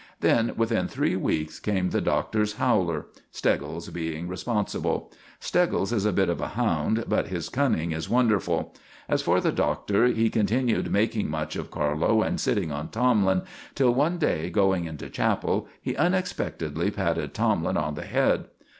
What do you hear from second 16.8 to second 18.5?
patted Tomlin on the head.